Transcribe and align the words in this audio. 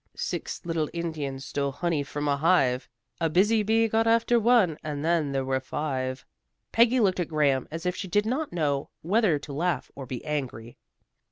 "Six 0.15 0.65
little 0.65 0.89
Indians 0.93 1.45
stole 1.45 1.71
honey 1.71 2.01
from 2.01 2.27
a 2.27 2.35
hive, 2.35 2.89
A 3.19 3.29
busy 3.29 3.61
bee 3.61 3.87
got 3.87 4.07
after 4.07 4.39
one 4.39 4.79
and 4.83 5.05
then 5.05 5.31
there 5.31 5.45
were 5.45 5.59
but 5.59 5.65
five." 5.67 6.25
Peggy 6.71 6.99
looked 6.99 7.19
at 7.19 7.27
Graham 7.27 7.67
as 7.69 7.85
if 7.85 7.95
she 7.95 8.07
did 8.07 8.25
not 8.25 8.51
know 8.51 8.89
whether 9.03 9.37
to 9.37 9.53
laugh 9.53 9.91
or 9.93 10.07
be 10.07 10.25
angry. 10.25 10.75